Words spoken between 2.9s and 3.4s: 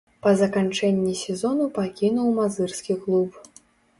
клуб.